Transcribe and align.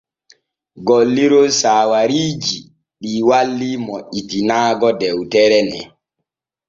Gollirol 0.87 1.47
saawariiji 1.61 2.57
ɗi 3.01 3.11
walli 3.29 3.69
moƴƴitinaago 3.85 4.89
dewtere 4.99 5.59
na. 5.69 5.79